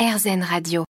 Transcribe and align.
RZN 0.00 0.42
Radio. 0.42 0.84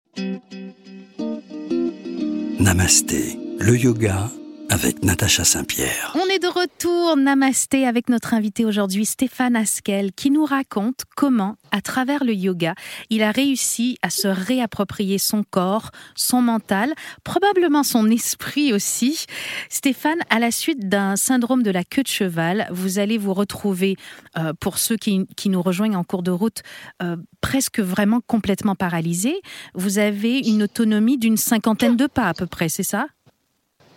Namasté, 2.60 3.40
le 3.60 3.76
yoga 3.76 4.30
avec 4.70 5.04
Natacha 5.04 5.44
Saint-Pierre. 5.44 6.16
On 6.16 6.30
est 6.30 6.40
de 6.40 6.48
retour, 6.48 7.18
Namasté, 7.18 7.88
avec 7.88 8.10
notre 8.10 8.34
invité 8.34 8.66
aujourd'hui, 8.66 9.06
Stéphane 9.06 9.56
Askel, 9.56 10.12
qui 10.14 10.30
nous 10.32 10.46
raconte 10.46 11.06
comment, 11.16 11.56
à 11.72 11.82
travers 11.82 12.24
le 12.24 12.34
yoga, 12.34 12.76
il 13.10 13.24
a 13.24 13.32
réussi 13.32 13.98
à 14.02 14.10
se 14.10 14.28
réapproprier 14.28 15.18
son 15.18 15.44
corps, 15.44 15.92
son 16.16 16.42
mental, 16.42 16.94
probablement 17.24 17.84
son 17.84 18.10
esprit 18.10 18.72
aussi. 18.74 19.26
Stéphane, 19.70 20.20
à 20.30 20.40
la 20.40 20.52
suite 20.52 20.88
d'un 20.88 21.16
syndrome 21.16 21.64
de 21.64 21.72
la 21.72 21.84
queue 21.84 22.04
de 22.04 22.08
cheval, 22.08 22.68
vous 22.72 23.00
allez 23.00 23.18
vous 23.18 23.34
retrouver, 23.34 23.96
euh, 24.38 24.54
pour 24.60 24.78
ceux 24.78 24.98
qui, 24.98 25.26
nous 25.46 25.62
rejoignent 25.64 25.98
en 25.98 26.04
cours 26.04 26.22
de 26.22 26.32
route, 26.32 26.62
euh, 27.02 27.18
presque 27.42 27.80
vraiment 27.80 28.22
complètement 28.22 28.76
paralysé. 28.76 29.42
Vous 29.74 29.98
avez 29.98 30.38
une 30.38 30.64
autonomie 30.64 31.18
d'une 31.18 31.38
cinquantaine 31.38 31.96
de 31.96 32.06
pas 32.06 32.28
à 32.28 32.34
peu 32.36 32.46
près, 32.46 32.70
c'est 32.70 32.84
ça? 32.84 33.08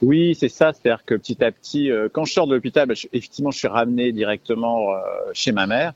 Oui, 0.03 0.35
c'est 0.35 0.49
ça. 0.49 0.73
C'est-à-dire 0.73 1.05
que 1.05 1.15
petit 1.15 1.43
à 1.45 1.53
petit, 1.53 1.91
euh, 1.91 2.09
quand 2.13 2.25
je 2.25 2.33
sors 2.33 2.47
de 2.47 2.55
l'hôpital, 2.55 2.89
bah, 2.89 2.95
effectivement, 3.13 3.53
je 3.53 3.59
suis 3.59 3.69
ramené 3.69 4.13
directement 4.13 4.91
euh, 4.91 4.99
chez 5.33 5.53
ma 5.53 5.67
mère. 5.67 5.95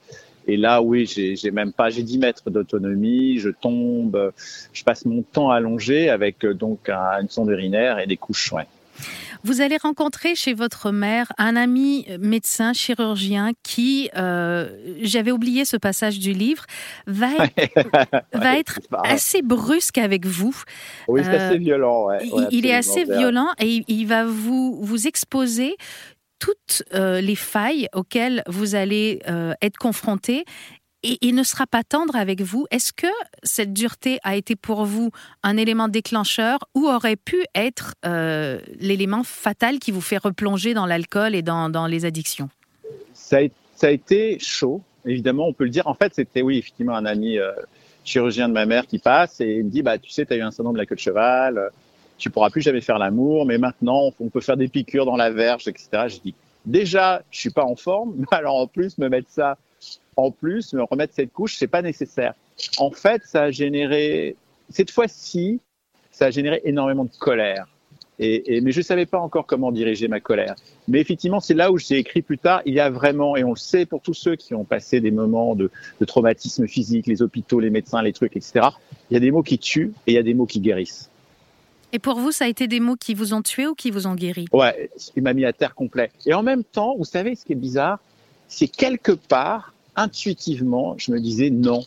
Et 0.48 0.56
là, 0.56 0.80
oui, 0.80 1.06
j'ai 1.06 1.50
même 1.50 1.72
pas, 1.72 1.90
j'ai 1.90 2.04
10 2.04 2.18
mètres 2.18 2.50
d'autonomie, 2.50 3.40
je 3.40 3.48
tombe, 3.48 4.32
je 4.72 4.84
passe 4.84 5.04
mon 5.04 5.22
temps 5.22 5.50
allongé 5.50 6.08
avec 6.08 6.44
euh, 6.44 6.54
donc 6.54 6.88
une 6.88 7.28
sonde 7.28 7.50
urinaire 7.50 7.98
et 7.98 8.06
des 8.06 8.16
couches. 8.16 8.52
Ouais. 8.52 8.66
Vous 9.44 9.60
allez 9.60 9.76
rencontrer 9.76 10.34
chez 10.34 10.54
votre 10.54 10.90
mère 10.90 11.32
un 11.38 11.56
ami 11.56 12.06
médecin 12.20 12.72
chirurgien 12.72 13.52
qui, 13.62 14.10
euh, 14.16 14.68
j'avais 15.00 15.30
oublié 15.30 15.64
ce 15.64 15.76
passage 15.76 16.18
du 16.18 16.32
livre, 16.32 16.64
va 17.06 17.28
être, 17.56 18.24
va 18.32 18.58
être 18.58 18.80
assez 19.04 19.42
brusque 19.42 19.98
avec 19.98 20.26
vous. 20.26 20.56
Oui, 21.08 21.22
c'est 21.24 21.30
assez 21.30 21.54
euh, 21.54 21.58
violent. 21.58 22.08
il, 22.50 22.66
est 22.66 22.74
assez 22.74 23.04
violent 23.04 23.48
et 23.60 23.84
il, 23.88 24.06
va 24.06 24.24
vous, 24.24 24.78
vous 24.82 25.06
exposer 25.06 25.76
toutes 26.38 26.82
euh, 26.94 27.20
les 27.20 27.36
failles 27.36 27.88
auxquelles 27.94 28.42
vous 28.46 28.74
allez 28.74 29.20
être 29.62 29.78
confronté 29.78 30.44
et 31.06 31.18
il 31.20 31.36
ne 31.36 31.44
sera 31.44 31.68
pas 31.68 31.84
tendre 31.84 32.16
avec 32.16 32.40
vous. 32.40 32.66
Est-ce 32.72 32.92
que 32.92 33.06
cette 33.44 33.72
dureté 33.72 34.18
a 34.24 34.34
été 34.34 34.56
pour 34.56 34.84
vous 34.84 35.10
un 35.44 35.56
élément 35.56 35.86
déclencheur 35.86 36.58
ou 36.74 36.88
aurait 36.88 37.14
pu 37.14 37.44
être 37.54 37.94
euh, 38.04 38.58
l'élément 38.80 39.22
fatal 39.22 39.78
qui 39.78 39.92
vous 39.92 40.00
fait 40.00 40.16
replonger 40.16 40.74
dans 40.74 40.84
l'alcool 40.84 41.36
et 41.36 41.42
dans, 41.42 41.86
les 41.86 42.04
addictions? 42.04 42.48
Ça 43.14 43.38
a, 43.82 43.90
été 43.90 44.38
chaud, 44.40 44.82
évidemment, 45.04 45.46
on 45.46 45.52
peut 45.52 45.64
le 45.64 45.70
dire. 45.70 45.86
En 45.86 45.94
fait, 45.94 46.12
c'était, 46.12 46.42
oui, 46.42 46.58
effectivement, 46.58 46.96
un 46.96 47.06
ami 47.06 47.38
euh, 47.38 47.52
chirurgien 48.02 48.48
de 48.48 48.54
ma 48.54 48.66
mère 48.66 48.88
qui 48.88 48.98
passe 48.98 49.40
et 49.40 49.62
me 49.62 49.70
dit, 49.70 49.82
bah, 49.82 49.98
tu 49.98 50.10
sais, 50.10 50.26
tu 50.26 50.32
as 50.32 50.36
eu 50.36 50.42
un 50.42 50.50
syndrome 50.50 50.74
de 50.74 50.80
la 50.80 50.86
queue 50.86 50.96
de 50.96 51.00
cheval, 51.00 51.58
euh, 51.58 51.68
tu 52.18 52.30
pourras 52.30 52.50
plus 52.50 52.62
jamais 52.62 52.80
faire 52.80 52.98
l'amour, 52.98 53.46
mais 53.46 53.58
maintenant, 53.58 54.10
on 54.18 54.28
peut 54.28 54.40
faire 54.40 54.56
des 54.56 54.66
piqûres 54.66 55.06
dans 55.06 55.16
la 55.16 55.30
verge, 55.30 55.68
etc. 55.68 55.88
Je 56.08 56.18
dis, 56.18 56.34
déjà, 56.64 57.22
je 57.30 57.38
suis 57.38 57.50
pas 57.50 57.64
en 57.64 57.76
forme, 57.76 58.26
alors 58.32 58.56
en 58.56 58.66
plus, 58.66 58.98
me 58.98 59.08
mettre 59.08 59.30
ça 59.30 59.56
en 60.16 60.30
plus, 60.30 60.72
me 60.72 60.82
remettre 60.82 61.14
cette 61.14 61.32
couche, 61.32 61.56
c'est 61.56 61.66
pas 61.66 61.82
nécessaire. 61.82 62.34
En 62.78 62.90
fait, 62.90 63.22
ça 63.24 63.44
a 63.44 63.50
généré, 63.50 64.36
cette 64.70 64.90
fois-ci, 64.90 65.60
ça 66.10 66.26
a 66.26 66.30
généré 66.30 66.62
énormément 66.64 67.04
de 67.04 67.16
colère. 67.18 67.66
Et, 68.18 68.62
mais 68.62 68.72
je 68.72 68.78
ne 68.78 68.82
savais 68.82 69.04
pas 69.04 69.18
encore 69.18 69.44
comment 69.44 69.70
diriger 69.70 70.08
ma 70.08 70.20
colère. 70.20 70.54
Mais 70.88 71.00
effectivement, 71.00 71.38
c'est 71.40 71.52
là 71.52 71.70
où 71.70 71.76
j'ai 71.76 71.98
écrit 71.98 72.22
plus 72.22 72.38
tard, 72.38 72.62
il 72.64 72.72
y 72.72 72.80
a 72.80 72.88
vraiment, 72.88 73.36
et 73.36 73.44
on 73.44 73.50
le 73.50 73.56
sait 73.56 73.84
pour 73.84 74.00
tous 74.00 74.14
ceux 74.14 74.36
qui 74.36 74.54
ont 74.54 74.64
passé 74.64 75.02
des 75.02 75.10
moments 75.10 75.54
de, 75.54 75.70
de 76.00 76.04
traumatisme 76.06 76.66
physique, 76.66 77.06
les 77.06 77.20
hôpitaux, 77.20 77.60
les 77.60 77.68
médecins, 77.68 78.00
les 78.00 78.14
trucs, 78.14 78.34
etc., 78.34 78.68
il 79.10 79.14
y 79.14 79.16
a 79.18 79.20
des 79.20 79.30
mots 79.30 79.42
qui 79.42 79.58
tuent 79.58 79.92
et 80.06 80.12
il 80.12 80.14
y 80.14 80.18
a 80.18 80.22
des 80.22 80.32
mots 80.32 80.46
qui 80.46 80.60
guérissent. 80.60 81.10
Et 81.92 81.98
pour 81.98 82.18
vous, 82.18 82.32
ça 82.32 82.46
a 82.46 82.48
été 82.48 82.66
des 82.66 82.80
mots 82.80 82.96
qui 82.96 83.14
vous 83.14 83.34
ont 83.34 83.42
tué 83.42 83.66
ou 83.66 83.74
qui 83.74 83.90
vous 83.90 84.06
ont 84.06 84.14
guéri? 84.14 84.46
Ouais, 84.52 84.90
il 85.14 85.22
m'a 85.22 85.34
mis 85.34 85.44
à 85.44 85.52
terre 85.52 85.74
complet. 85.74 86.10
Et 86.24 86.34
en 86.34 86.42
même 86.42 86.64
temps, 86.64 86.96
vous 86.96 87.04
savez, 87.04 87.34
ce 87.34 87.44
qui 87.44 87.52
est 87.52 87.56
bizarre, 87.56 88.00
c'est 88.48 88.68
quelque 88.68 89.12
part, 89.12 89.72
intuitivement, 89.96 90.94
je 90.98 91.10
me 91.12 91.20
disais 91.20 91.50
non, 91.50 91.82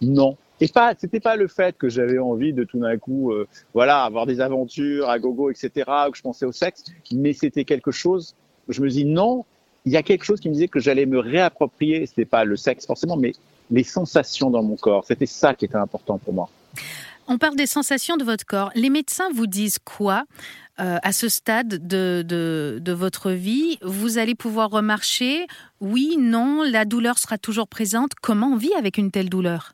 non. 0.00 0.36
Et 0.60 0.68
pas, 0.68 0.94
c'était 0.96 1.20
pas 1.20 1.36
le 1.36 1.48
fait 1.48 1.76
que 1.76 1.88
j'avais 1.88 2.18
envie 2.18 2.52
de 2.52 2.64
tout 2.64 2.78
d'un 2.78 2.96
coup, 2.96 3.32
euh, 3.32 3.48
voilà, 3.74 4.04
avoir 4.04 4.26
des 4.26 4.40
aventures 4.40 5.08
à 5.08 5.18
gogo, 5.18 5.50
etc., 5.50 5.70
ou 6.06 6.10
que 6.12 6.16
je 6.16 6.22
pensais 6.22 6.46
au 6.46 6.52
sexe, 6.52 6.84
mais 7.10 7.32
c'était 7.32 7.64
quelque 7.64 7.90
chose. 7.90 8.34
Je 8.68 8.80
me 8.80 8.88
dis 8.88 9.04
non. 9.04 9.44
Il 9.84 9.92
y 9.92 9.96
a 9.96 10.04
quelque 10.04 10.24
chose 10.24 10.38
qui 10.38 10.48
me 10.48 10.54
disait 10.54 10.68
que 10.68 10.78
j'allais 10.78 11.06
me 11.06 11.18
réapproprier. 11.18 12.06
C'était 12.06 12.24
pas 12.24 12.44
le 12.44 12.56
sexe 12.56 12.86
forcément, 12.86 13.16
mais 13.16 13.32
les 13.72 13.82
sensations 13.82 14.50
dans 14.50 14.62
mon 14.62 14.76
corps. 14.76 15.04
C'était 15.04 15.26
ça 15.26 15.54
qui 15.54 15.64
était 15.64 15.76
important 15.76 16.18
pour 16.18 16.32
moi. 16.32 16.48
On 17.32 17.38
parle 17.38 17.56
des 17.56 17.66
sensations 17.66 18.18
de 18.18 18.24
votre 18.24 18.44
corps. 18.44 18.70
Les 18.74 18.90
médecins 18.90 19.30
vous 19.32 19.46
disent 19.46 19.78
quoi 19.78 20.24
euh, 20.80 20.98
à 21.02 21.12
ce 21.12 21.30
stade 21.30 21.86
de, 21.86 22.22
de, 22.22 22.92
votre 22.92 23.30
vie? 23.30 23.78
Vous 23.80 24.18
allez 24.18 24.34
pouvoir 24.34 24.68
remarcher 24.68 25.46
Oui, 25.80 26.18
non, 26.18 26.62
la 26.62 26.84
douleur 26.84 27.16
sera 27.16 27.38
toujours 27.38 27.68
présente. 27.68 28.10
Comment 28.20 28.48
on 28.48 28.56
vit 28.56 28.74
avec 28.74 28.98
une 28.98 29.10
telle 29.10 29.30
douleur? 29.30 29.72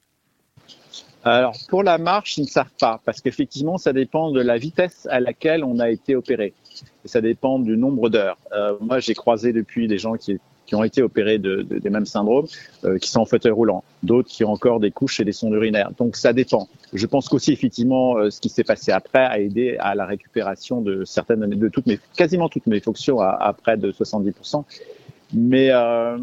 Alors, 1.25 1.57
pour 1.69 1.83
la 1.83 1.99
marche, 1.99 2.39
ils 2.39 2.43
ne 2.43 2.47
savent 2.47 2.71
pas, 2.79 3.01
parce 3.05 3.21
qu'effectivement, 3.21 3.77
ça 3.77 3.93
dépend 3.93 4.31
de 4.31 4.41
la 4.41 4.57
vitesse 4.57 5.09
à 5.11 5.19
laquelle 5.19 5.65
on 5.65 5.81
a 5.81 5.91
été 5.91 6.15
opéré. 6.15 6.55
Ça 7.07 7.21
dépend 7.21 7.59
du 7.59 7.77
nombre 7.77 8.09
d'heures. 8.09 8.39
Euh, 8.53 8.77
moi, 8.81 9.01
j'ai 9.01 9.15
croisé 9.15 9.53
depuis 9.53 9.89
des 9.89 9.99
gens 9.99 10.15
qui 10.15 10.39
qui 10.69 10.75
ont 10.75 10.85
été 10.85 11.03
opérés 11.03 11.39
de, 11.39 11.63
des 11.63 11.89
mêmes 11.89 12.05
syndromes, 12.05 12.47
euh, 12.85 12.99
qui 12.99 13.11
sont 13.11 13.21
en 13.21 13.25
fauteuil 13.25 13.53
roulant, 13.53 13.83
d'autres 14.03 14.29
qui 14.29 14.45
ont 14.45 14.53
encore 14.53 14.81
des 14.81 14.91
couches 14.91 15.19
et 15.19 15.25
des 15.25 15.33
sondes 15.33 15.55
urinaires. 15.55 15.93
Donc 15.97 16.15
ça 16.15 16.35
dépend. 16.35 16.69
Je 16.93 17.07
pense 17.07 17.31
qu'aussi 17.31 17.53
effectivement, 17.53 18.19
euh, 18.19 18.29
ce 18.29 18.39
qui 18.39 18.51
s'est 18.51 18.65
passé 18.65 18.93
après 18.93 19.25
a 19.25 19.41
aidé 19.41 19.79
à 19.81 19.95
la 19.95 20.05
récupération 20.05 20.83
de 20.83 21.05
certaines, 21.07 21.47
de 21.47 21.69
toutes 21.69 21.87
mes, 21.87 21.99
quasiment 22.15 22.51
toutes 22.51 22.67
mes 22.67 22.81
fonctions 22.81 23.19
à, 23.19 23.55
près 23.55 23.79
de 23.79 23.91
70%. 23.91 24.65
Mais 25.33 25.71
euh, 25.71 26.19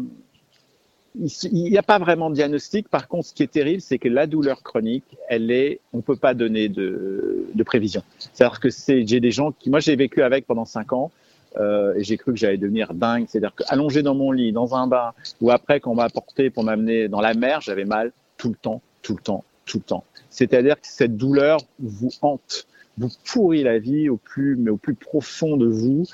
il 1.16 1.64
n'y 1.64 1.78
a 1.78 1.82
pas 1.82 1.98
vraiment 1.98 2.30
de 2.30 2.36
diagnostic. 2.36 2.88
Par 2.88 3.08
contre, 3.08 3.26
ce 3.26 3.34
qui 3.34 3.42
est 3.42 3.50
terrible, 3.50 3.80
c'est 3.80 3.98
que 3.98 4.08
la 4.08 4.28
douleur 4.28 4.62
chronique, 4.62 5.16
elle 5.28 5.50
est, 5.50 5.80
on 5.92 6.02
peut 6.02 6.16
pas 6.16 6.34
donner 6.34 6.68
de, 6.68 7.46
de 7.52 7.62
prévision. 7.64 8.04
C'est-à-dire 8.32 8.60
que 8.60 8.70
c'est, 8.70 9.04
j'ai 9.08 9.18
des 9.18 9.32
gens 9.32 9.50
qui, 9.50 9.70
moi, 9.70 9.80
j'ai 9.80 9.96
vécu 9.96 10.22
avec 10.22 10.46
pendant 10.46 10.66
cinq 10.66 10.92
ans. 10.92 11.10
Euh, 11.58 11.94
et 11.94 12.04
j'ai 12.04 12.16
cru 12.16 12.32
que 12.32 12.38
j'allais 12.38 12.58
devenir 12.58 12.94
dingue. 12.94 13.26
C'est-à-dire 13.28 13.54
qu'allongé 13.54 14.02
dans 14.02 14.14
mon 14.14 14.32
lit, 14.32 14.52
dans 14.52 14.74
un 14.74 14.86
bain, 14.86 15.12
ou 15.40 15.50
après 15.50 15.80
qu'on 15.80 15.94
m'a 15.94 16.08
porté 16.08 16.50
pour 16.50 16.64
m'amener 16.64 17.08
dans 17.08 17.20
la 17.20 17.34
mer, 17.34 17.60
j'avais 17.60 17.84
mal 17.84 18.12
tout 18.36 18.48
le 18.48 18.56
temps, 18.56 18.82
tout 19.02 19.14
le 19.14 19.22
temps, 19.22 19.44
tout 19.64 19.78
le 19.78 19.84
temps. 19.84 20.04
C'est-à-dire 20.30 20.76
que 20.76 20.86
cette 20.86 21.16
douleur 21.16 21.60
vous 21.78 22.10
hante, 22.20 22.66
vous 22.98 23.10
pourrit 23.24 23.62
la 23.62 23.78
vie 23.78 24.08
au 24.08 24.16
plus, 24.16 24.56
mais 24.56 24.70
au 24.70 24.76
plus 24.76 24.94
profond 24.94 25.56
de 25.56 25.66
vous. 25.66 26.04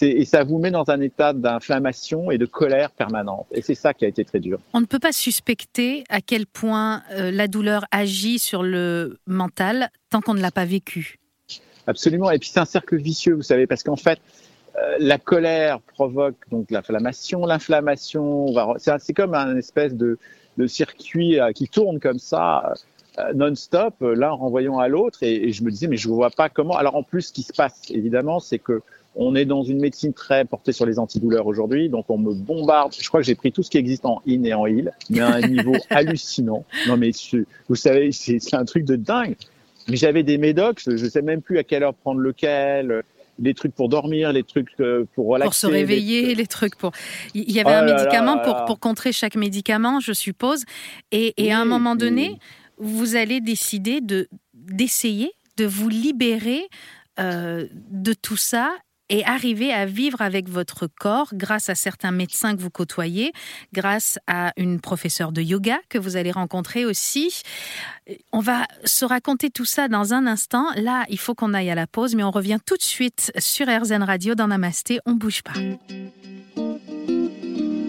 Et 0.00 0.24
ça 0.24 0.42
vous 0.42 0.58
met 0.58 0.70
dans 0.70 0.88
un 0.88 1.00
état 1.00 1.32
d'inflammation 1.32 2.30
et 2.30 2.38
de 2.38 2.46
colère 2.46 2.90
permanente. 2.90 3.46
Et 3.52 3.62
c'est 3.62 3.74
ça 3.74 3.94
qui 3.94 4.04
a 4.04 4.08
été 4.08 4.24
très 4.24 4.40
dur. 4.40 4.58
On 4.72 4.80
ne 4.80 4.86
peut 4.86 4.98
pas 4.98 5.12
suspecter 5.12 6.04
à 6.08 6.20
quel 6.20 6.46
point 6.46 7.02
euh, 7.12 7.30
la 7.30 7.46
douleur 7.46 7.84
agit 7.90 8.38
sur 8.38 8.62
le 8.62 9.18
mental 9.26 9.90
tant 10.10 10.20
qu'on 10.20 10.34
ne 10.34 10.40
l'a 10.40 10.50
pas 10.50 10.64
vécu. 10.64 11.18
Absolument. 11.86 12.30
Et 12.30 12.38
puis 12.38 12.48
c'est 12.52 12.60
un 12.60 12.64
cercle 12.64 12.96
vicieux, 12.96 13.34
vous 13.34 13.42
savez, 13.42 13.66
parce 13.66 13.82
qu'en 13.82 13.96
fait, 13.96 14.18
la 14.98 15.18
colère 15.18 15.80
provoque 15.80 16.36
donc 16.50 16.70
l'inflammation. 16.70 17.46
L'inflammation, 17.46 18.46
c'est 18.98 19.14
comme 19.14 19.34
un 19.34 19.56
espèce 19.56 19.94
de, 19.94 20.18
circuit 20.66 21.38
euh, 21.38 21.52
qui 21.52 21.68
tourne 21.68 22.00
comme 22.00 22.18
ça 22.18 22.72
euh, 23.18 23.32
non-stop, 23.34 23.94
l'un 24.00 24.30
renvoyant 24.30 24.78
à 24.78 24.88
l'autre. 24.88 25.22
Et, 25.22 25.52
je 25.52 25.62
me 25.62 25.70
disais, 25.70 25.86
mais 25.86 25.96
je 25.96 26.08
ne 26.08 26.14
vois 26.14 26.30
pas 26.30 26.48
comment. 26.48 26.76
Alors 26.76 26.96
en 26.96 27.02
plus, 27.02 27.22
ce 27.22 27.32
qui 27.32 27.42
se 27.42 27.52
passe, 27.52 27.82
évidemment, 27.90 28.40
c'est 28.40 28.58
que 28.58 28.82
on 29.18 29.34
est 29.34 29.46
dans 29.46 29.62
une 29.62 29.80
médecine 29.80 30.12
très 30.12 30.44
portée 30.44 30.72
sur 30.72 30.84
les 30.84 30.98
antidouleurs 30.98 31.46
aujourd'hui, 31.46 31.88
donc 31.88 32.04
on 32.10 32.18
me 32.18 32.34
bombarde. 32.34 32.94
Je 32.98 33.08
crois 33.08 33.20
que 33.20 33.26
j'ai 33.26 33.34
pris 33.34 33.50
tout 33.50 33.62
ce 33.62 33.70
qui 33.70 33.78
existe 33.78 34.04
en 34.04 34.20
in 34.28 34.44
et 34.44 34.52
en 34.52 34.66
il, 34.66 34.92
mais 35.08 35.20
à 35.20 35.28
un 35.28 35.40
niveau 35.40 35.72
hallucinant. 35.90 36.66
Non 36.86 36.98
mais 36.98 37.12
vous 37.70 37.76
savez, 37.76 38.12
c'est 38.12 38.54
un 38.54 38.66
truc 38.66 38.84
de 38.84 38.96
dingue. 38.96 39.36
Mais 39.88 39.96
j'avais 39.96 40.22
des 40.22 40.36
médocs, 40.36 40.82
je 40.84 40.90
ne 40.90 41.08
sais 41.08 41.22
même 41.22 41.40
plus 41.40 41.56
à 41.58 41.64
quelle 41.64 41.82
heure 41.82 41.94
prendre 41.94 42.20
lequel 42.20 43.04
les 43.38 43.54
trucs 43.54 43.74
pour 43.74 43.88
dormir, 43.88 44.32
les 44.32 44.42
trucs 44.42 44.68
euh, 44.80 45.04
pour 45.14 45.26
relaxer. 45.26 45.46
Pour 45.46 45.54
se 45.54 45.66
réveiller, 45.66 46.34
les 46.34 46.46
trucs, 46.46 46.76
pour. 46.76 46.92
Il 47.34 47.50
y 47.50 47.60
avait 47.60 47.74
un 47.74 47.88
oh 47.88 47.94
médicament 47.94 48.38
Pour, 48.38 48.64
pour 48.64 48.80
contrer 48.80 49.12
chaque 49.12 49.36
médicament, 49.36 50.00
je 50.00 50.12
suppose. 50.12 50.64
Et, 51.12 51.34
et 51.36 51.52
à 51.52 51.60
un 51.60 51.64
moment 51.64 51.96
donné, 51.96 52.38
vous 52.78 53.16
allez 53.16 53.40
décider 53.40 54.00
de 54.00 54.28
d'essayer 54.54 55.32
de 55.56 55.64
vous 55.64 55.88
libérer 55.88 56.68
euh, 57.18 57.66
de 57.90 58.12
tout 58.12 58.36
ça 58.36 58.74
et 59.08 59.24
arriver 59.24 59.72
à 59.72 59.86
vivre 59.86 60.20
avec 60.20 60.48
votre 60.48 60.86
corps 60.86 61.28
grâce 61.32 61.68
à 61.68 61.74
certains 61.74 62.10
médecins 62.10 62.56
que 62.56 62.60
vous 62.60 62.70
côtoyez, 62.70 63.32
grâce 63.72 64.18
à 64.26 64.52
une 64.56 64.80
professeure 64.80 65.32
de 65.32 65.42
yoga 65.42 65.78
que 65.88 65.98
vous 65.98 66.16
allez 66.16 66.32
rencontrer 66.32 66.84
aussi. 66.84 67.42
On 68.32 68.40
va 68.40 68.66
se 68.84 69.04
raconter 69.04 69.50
tout 69.50 69.64
ça 69.64 69.88
dans 69.88 70.14
un 70.14 70.26
instant. 70.26 70.66
Là, 70.76 71.04
il 71.08 71.18
faut 71.18 71.34
qu'on 71.34 71.54
aille 71.54 71.70
à 71.70 71.74
la 71.74 71.86
pause, 71.86 72.14
mais 72.14 72.22
on 72.22 72.30
revient 72.30 72.58
tout 72.64 72.76
de 72.76 72.82
suite 72.82 73.32
sur 73.38 73.66
RZN 73.66 74.02
Radio 74.02 74.34
dans 74.34 74.48
Namasté. 74.48 75.00
On 75.06 75.12
bouge 75.12 75.42
pas. 75.42 75.54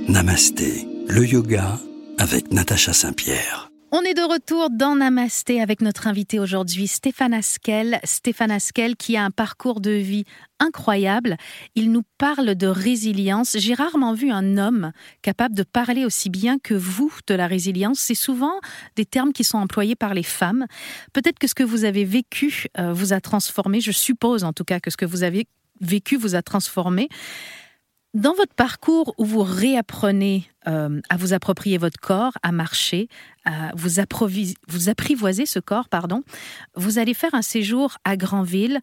Namasté, 0.07 0.87
le 1.07 1.25
yoga 1.25 1.79
avec 2.17 2.51
Natacha 2.51 2.93
Saint-Pierre. 2.93 3.69
On 3.89 4.01
est 4.01 4.13
de 4.13 4.21
retour 4.21 4.69
dans 4.69 4.97
Namasté 4.97 5.61
avec 5.61 5.79
notre 5.79 6.07
invité 6.07 6.39
aujourd'hui, 6.39 6.87
Stéphane 6.87 7.33
Askel. 7.33 8.01
Stéphane 8.03 8.51
Askel 8.51 8.97
qui 8.97 9.15
a 9.15 9.23
un 9.23 9.31
parcours 9.31 9.79
de 9.79 9.91
vie 9.91 10.25
incroyable. 10.59 11.37
Il 11.73 11.93
nous 11.93 12.03
parle 12.17 12.55
de 12.55 12.67
résilience. 12.67 13.55
J'ai 13.57 13.73
rarement 13.73 14.13
vu 14.13 14.29
un 14.29 14.57
homme 14.57 14.91
capable 15.21 15.55
de 15.55 15.63
parler 15.63 16.03
aussi 16.03 16.29
bien 16.29 16.59
que 16.59 16.73
vous 16.73 17.13
de 17.27 17.33
la 17.33 17.47
résilience. 17.47 17.99
C'est 17.99 18.13
souvent 18.13 18.59
des 18.97 19.05
termes 19.05 19.31
qui 19.31 19.45
sont 19.45 19.57
employés 19.57 19.95
par 19.95 20.13
les 20.13 20.23
femmes. 20.23 20.65
Peut-être 21.13 21.39
que 21.39 21.47
ce 21.47 21.55
que 21.55 21.63
vous 21.63 21.85
avez 21.85 22.03
vécu 22.03 22.65
euh, 22.77 22.91
vous 22.91 23.13
a 23.13 23.21
transformé. 23.21 23.79
Je 23.79 23.93
suppose 23.93 24.43
en 24.43 24.51
tout 24.51 24.65
cas 24.65 24.81
que 24.81 24.91
ce 24.91 24.97
que 24.97 25.05
vous 25.05 25.23
avez 25.23 25.47
vécu 25.79 26.17
vous 26.17 26.35
a 26.35 26.41
transformé. 26.41 27.07
Dans 28.17 28.33
votre 28.33 28.55
parcours 28.55 29.13
où 29.19 29.25
vous 29.25 29.43
réapprenez 29.43 30.45
euh, 30.67 30.99
à 31.07 31.17
vous 31.17 31.33
approprier 31.33 31.77
votre 31.77 31.99
corps, 31.99 32.31
à 32.41 32.51
marcher, 32.51 33.09
à 33.45 33.71
vous, 33.75 33.99
apprivoiser 34.89 35.45
ce 35.45 35.59
corps, 35.59 35.87
pardon, 35.87 36.23
vous 36.73 36.97
allez 36.97 37.13
faire 37.13 37.35
un 37.35 37.43
séjour 37.43 37.97
à 38.05 38.17
Granville 38.17 38.79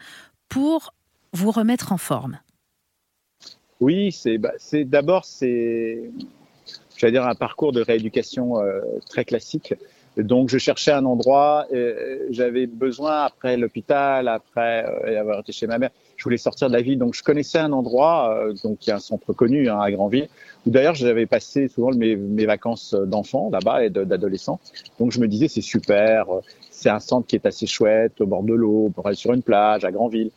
pour 0.49 0.95
vous 1.33 1.51
remettre 1.51 1.91
en 1.91 1.97
forme. 1.97 2.39
Oui, 3.81 4.13
c'est 4.13 4.39
bah, 4.39 4.53
d'abord 4.85 5.25
c'est 5.25 5.99
j'allais 6.97 7.15
dire 7.15 7.27
un 7.27 7.35
parcours 7.35 7.73
de 7.73 7.81
rééducation 7.81 8.61
euh, 8.61 8.83
très 9.11 9.25
classique. 9.25 9.75
Donc 10.17 10.49
je 10.49 10.59
cherchais 10.59 10.93
un 10.93 11.05
endroit, 11.07 11.67
j'avais 12.31 12.69
besoin 12.69 13.25
après 13.25 13.57
l'hôpital, 13.57 14.29
après 14.29 14.87
euh, 14.87 15.21
avoir 15.21 15.41
été 15.41 15.51
chez 15.51 15.67
ma 15.67 15.79
mère, 15.79 15.91
je 16.25 16.29
voulais 16.31 16.39
sortir 16.39 16.69
de 16.69 16.73
la 16.73 16.81
ville. 16.81 16.99
Donc, 16.99 17.15
je 17.15 17.23
connaissais 17.23 17.59
un 17.59 17.73
endroit, 17.73 18.35
euh, 18.35 18.55
donc 18.65 18.87
il 18.87 18.89
y 18.89 18.93
a 18.95 18.97
un 18.97 19.01
centre 19.01 19.35
connu 19.35 19.69
hein, 19.69 19.79
à 19.79 19.91
Granville, 19.91 20.29
où 20.67 20.71
d'ailleurs 20.71 20.95
j'avais 20.95 21.27
passé 21.27 21.69
souvent 21.69 21.91
mes, 21.91 22.17
mes 22.17 22.47
vacances 22.47 22.95
d'enfant 22.95 23.51
là-bas 23.53 23.85
et 23.85 23.91
d'adolescent. 23.91 24.59
Donc, 24.99 25.13
je 25.13 25.21
me 25.21 25.29
disais 25.29 25.49
c'est 25.49 25.61
super, 25.61 26.25
c'est 26.71 26.89
un 26.89 26.99
centre 26.99 27.27
qui 27.27 27.37
est 27.37 27.45
assez 27.45 27.67
chouette, 27.67 28.23
au 28.23 28.27
bord 28.27 28.43
de 28.43 28.55
l'eau, 28.55 28.91
on 28.97 29.03
aller 29.03 29.17
sur 29.17 29.35
une 29.35 29.43
plage 29.43 29.85
à 29.85 29.93
Granville. 29.93 30.31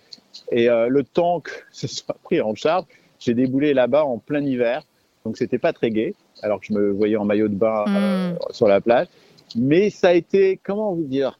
Et 0.51 0.69
euh, 0.69 0.89
le 0.89 1.03
temps 1.05 1.39
que 1.39 1.51
ce 1.71 1.87
soit 1.87 2.17
pris 2.21 2.41
en 2.41 2.53
charge, 2.53 2.83
j'ai 3.17 3.33
déboulé 3.33 3.73
là-bas 3.73 4.03
en 4.03 4.17
plein 4.17 4.43
hiver, 4.43 4.83
donc 5.23 5.37
c'était 5.37 5.57
pas 5.57 5.71
très 5.71 5.89
gai, 5.89 6.15
alors 6.41 6.59
que 6.59 6.65
je 6.65 6.73
me 6.73 6.91
voyais 6.91 7.15
en 7.15 7.23
maillot 7.23 7.47
de 7.47 7.55
bain 7.55 7.85
euh, 7.87 8.33
hmm. 8.33 8.37
sur 8.51 8.67
la 8.67 8.81
plage. 8.81 9.07
Mais 9.55 9.89
ça 9.89 10.09
a 10.09 10.13
été, 10.13 10.59
comment 10.61 10.93
vous 10.93 11.05
dire, 11.05 11.39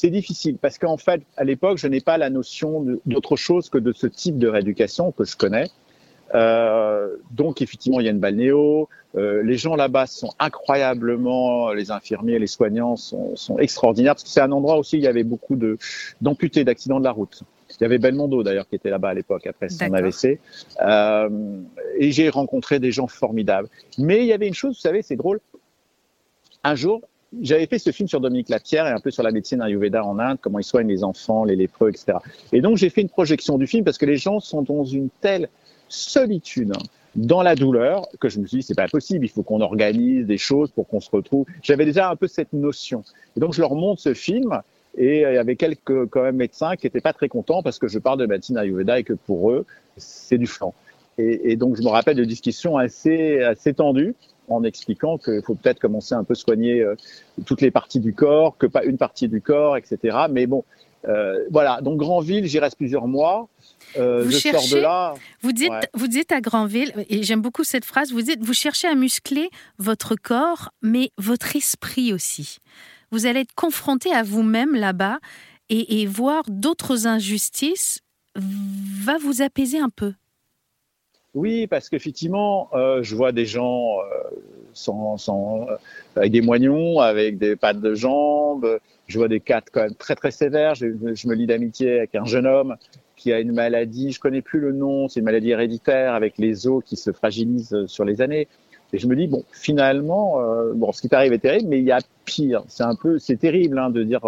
c'est 0.00 0.10
difficile 0.10 0.56
parce 0.56 0.78
qu'en 0.78 0.96
fait, 0.96 1.20
à 1.36 1.44
l'époque, 1.44 1.76
je 1.76 1.86
n'ai 1.86 2.00
pas 2.00 2.16
la 2.16 2.30
notion 2.30 2.86
d'autre 3.04 3.36
chose 3.36 3.68
que 3.68 3.76
de 3.76 3.92
ce 3.92 4.06
type 4.06 4.38
de 4.38 4.48
rééducation 4.48 5.12
que 5.12 5.24
je 5.24 5.36
connais. 5.36 5.66
Euh, 6.34 7.16
donc, 7.32 7.60
effectivement, 7.60 8.00
il 8.00 8.06
y 8.06 8.08
a 8.08 8.10
une 8.10 8.18
balnéo. 8.18 8.88
Euh, 9.16 9.42
les 9.42 9.58
gens 9.58 9.76
là-bas 9.76 10.06
sont 10.06 10.32
incroyablement, 10.38 11.72
les 11.72 11.90
infirmiers, 11.90 12.38
les 12.38 12.46
soignants 12.46 12.96
sont, 12.96 13.36
sont 13.36 13.58
extraordinaires 13.58 14.14
parce 14.14 14.22
que 14.22 14.30
c'est 14.30 14.40
un 14.40 14.52
endroit 14.52 14.78
aussi 14.78 14.96
où 14.96 15.00
il 15.00 15.04
y 15.04 15.08
avait 15.08 15.24
beaucoup 15.24 15.56
de 15.56 15.76
d'amputés, 16.22 16.64
d'accidents 16.64 17.00
de 17.00 17.04
la 17.04 17.12
route. 17.12 17.42
Il 17.78 17.82
y 17.82 17.84
avait 17.84 17.98
Belmondo 17.98 18.42
d'ailleurs 18.42 18.68
qui 18.68 18.76
était 18.76 18.90
là-bas 18.90 19.10
à 19.10 19.14
l'époque 19.14 19.46
après 19.46 19.68
son 19.68 19.92
AVC. 19.92 20.40
Euh, 20.80 21.28
et 21.98 22.10
j'ai 22.10 22.30
rencontré 22.30 22.78
des 22.78 22.90
gens 22.90 23.06
formidables. 23.06 23.68
Mais 23.98 24.20
il 24.20 24.26
y 24.26 24.32
avait 24.32 24.48
une 24.48 24.54
chose, 24.54 24.76
vous 24.76 24.80
savez, 24.80 25.02
c'est 25.02 25.16
drôle. 25.16 25.40
Un 26.64 26.74
jour, 26.74 27.02
j'avais 27.40 27.66
fait 27.66 27.78
ce 27.78 27.90
film 27.90 28.08
sur 28.08 28.20
Dominique 28.20 28.48
Lapierre 28.48 28.86
et 28.86 28.90
un 28.90 28.98
peu 28.98 29.10
sur 29.10 29.22
la 29.22 29.30
médecine 29.30 29.62
ayurveda 29.62 30.04
en 30.04 30.18
Inde, 30.18 30.38
comment 30.40 30.58
ils 30.58 30.64
soignent 30.64 30.88
les 30.88 31.04
enfants, 31.04 31.44
les 31.44 31.56
lépreux, 31.56 31.90
etc. 31.90 32.18
Et 32.52 32.60
donc 32.60 32.76
j'ai 32.76 32.90
fait 32.90 33.02
une 33.02 33.08
projection 33.08 33.58
du 33.58 33.66
film 33.66 33.84
parce 33.84 33.98
que 33.98 34.06
les 34.06 34.16
gens 34.16 34.40
sont 34.40 34.62
dans 34.62 34.84
une 34.84 35.10
telle 35.20 35.48
solitude 35.88 36.72
dans 37.16 37.42
la 37.42 37.54
douleur 37.54 38.08
que 38.20 38.28
je 38.28 38.38
me 38.38 38.46
suis 38.46 38.58
dit 38.58 38.62
c'est 38.62 38.74
pas 38.74 38.88
possible, 38.88 39.24
il 39.24 39.28
faut 39.28 39.42
qu'on 39.42 39.60
organise 39.60 40.26
des 40.26 40.38
choses 40.38 40.70
pour 40.70 40.88
qu'on 40.88 41.00
se 41.00 41.10
retrouve. 41.10 41.46
J'avais 41.62 41.84
déjà 41.84 42.10
un 42.10 42.16
peu 42.16 42.26
cette 42.26 42.52
notion. 42.52 43.04
Et 43.36 43.40
donc 43.40 43.52
je 43.52 43.60
leur 43.60 43.74
montre 43.74 44.00
ce 44.00 44.14
film 44.14 44.60
et 44.96 45.18
il 45.18 45.34
y 45.34 45.38
avait 45.38 45.56
quelques 45.56 46.06
quand 46.06 46.22
même 46.22 46.36
médecins 46.36 46.76
qui 46.76 46.86
étaient 46.86 47.00
pas 47.00 47.12
très 47.12 47.28
contents 47.28 47.62
parce 47.62 47.78
que 47.78 47.88
je 47.88 47.98
parle 47.98 48.18
de 48.18 48.26
médecine 48.26 48.56
ayurveda 48.56 48.98
et 48.98 49.04
que 49.04 49.12
pour 49.12 49.52
eux 49.52 49.66
c'est 49.96 50.38
du 50.38 50.46
flanc. 50.46 50.74
Et, 51.18 51.52
et, 51.52 51.56
donc 51.56 51.76
je 51.76 51.82
me 51.82 51.88
rappelle 51.88 52.16
de 52.16 52.24
discussions 52.24 52.76
assez 52.76 53.42
assez 53.42 53.74
tendues 53.74 54.14
en 54.50 54.64
expliquant 54.64 55.18
qu'il 55.18 55.42
faut 55.42 55.54
peut-être 55.54 55.78
commencer 55.78 56.14
à 56.14 56.18
un 56.18 56.24
peu 56.24 56.34
soigner 56.34 56.80
euh, 56.80 56.94
toutes 57.46 57.60
les 57.60 57.70
parties 57.70 58.00
du 58.00 58.12
corps, 58.12 58.56
que 58.58 58.66
pas 58.66 58.84
une 58.84 58.98
partie 58.98 59.28
du 59.28 59.40
corps, 59.40 59.76
etc. 59.76 60.26
Mais 60.30 60.46
bon, 60.46 60.64
euh, 61.08 61.44
voilà. 61.50 61.80
Donc 61.80 61.98
Grandville, 61.98 62.46
j'y 62.46 62.58
reste 62.58 62.76
plusieurs 62.76 63.06
mois. 63.06 63.48
Euh, 63.96 64.22
vous 64.24 64.30
je 64.30 64.38
cherchez, 64.38 64.66
sors 64.66 64.78
de 64.78 64.82
là. 64.82 65.14
Vous 65.42 65.52
dites, 65.52 65.72
vous 65.94 66.08
dites 66.08 66.32
à 66.32 66.40
Grandville, 66.40 66.92
et 67.08 67.22
j'aime 67.22 67.40
beaucoup 67.40 67.64
cette 67.64 67.84
phrase. 67.84 68.12
Vous 68.12 68.22
dites, 68.22 68.42
vous 68.42 68.54
cherchez 68.54 68.88
à 68.88 68.94
muscler 68.94 69.50
votre 69.78 70.14
corps, 70.16 70.70
mais 70.82 71.10
votre 71.18 71.56
esprit 71.56 72.12
aussi. 72.12 72.58
Vous 73.10 73.26
allez 73.26 73.40
être 73.40 73.54
confronté 73.54 74.12
à 74.12 74.22
vous-même 74.22 74.74
là-bas 74.74 75.18
et, 75.68 76.00
et 76.00 76.06
voir 76.06 76.44
d'autres 76.48 77.06
injustices 77.06 78.00
va 78.36 79.18
vous 79.18 79.42
apaiser 79.42 79.78
un 79.78 79.90
peu. 79.90 80.12
Oui, 81.34 81.68
parce 81.68 81.88
qu'effectivement, 81.88 82.68
euh, 82.74 83.02
je 83.04 83.14
vois 83.14 83.30
des 83.30 83.46
gens 83.46 84.00
euh, 84.00 84.04
sans, 84.72 85.16
sans, 85.16 85.68
euh, 85.68 85.76
avec 86.16 86.32
des 86.32 86.40
moignons, 86.40 86.98
avec 86.98 87.38
des 87.38 87.54
pattes 87.54 87.80
de 87.80 87.94
jambes. 87.94 88.80
Je 89.06 89.18
vois 89.18 89.28
des 89.28 89.38
cas 89.38 89.60
quand 89.72 89.82
même 89.82 89.94
très 89.94 90.16
très 90.16 90.32
sévères. 90.32 90.74
Je, 90.74 90.86
je 91.14 91.28
me 91.28 91.34
lie 91.34 91.46
d'amitié 91.46 91.98
avec 91.98 92.16
un 92.16 92.24
jeune 92.24 92.46
homme 92.46 92.76
qui 93.14 93.32
a 93.32 93.38
une 93.38 93.52
maladie, 93.52 94.12
je 94.12 94.18
connais 94.18 94.40
plus 94.40 94.60
le 94.60 94.72
nom, 94.72 95.06
c'est 95.06 95.20
une 95.20 95.26
maladie 95.26 95.50
héréditaire 95.50 96.14
avec 96.14 96.38
les 96.38 96.66
os 96.66 96.82
qui 96.82 96.96
se 96.96 97.12
fragilisent 97.12 97.84
sur 97.86 98.04
les 98.04 98.22
années. 98.22 98.48
Et 98.92 98.98
je 98.98 99.06
me 99.06 99.14
dis 99.14 99.26
bon, 99.28 99.44
finalement, 99.52 100.40
euh, 100.40 100.72
bon, 100.74 100.90
ce 100.90 101.02
qui 101.02 101.08
t'arrive 101.08 101.32
est 101.32 101.38
terrible, 101.38 101.68
mais 101.68 101.78
il 101.78 101.84
y 101.84 101.92
a 101.92 102.00
pire. 102.24 102.64
C'est 102.66 102.82
un 102.82 102.96
peu, 102.96 103.18
c'est 103.18 103.36
terrible 103.36 103.78
hein, 103.78 103.90
de 103.90 104.02
dire 104.02 104.20